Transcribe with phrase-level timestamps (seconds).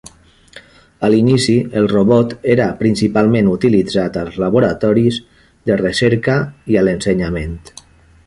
[1.07, 5.21] A l'inici, el robot era principalment utilitzat als laboratoris
[5.71, 6.39] de recerca
[6.75, 7.57] i a l'ensenyament.